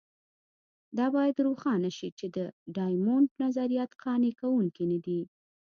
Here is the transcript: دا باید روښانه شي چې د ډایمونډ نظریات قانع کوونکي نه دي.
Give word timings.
دا 0.97 1.05
باید 1.15 1.43
روښانه 1.47 1.89
شي 1.97 2.09
چې 2.19 2.25
د 2.35 2.37
ډایمونډ 2.75 3.27
نظریات 3.43 3.91
قانع 4.03 4.31
کوونکي 4.41 4.83
نه 4.91 4.99
دي. 5.05 5.21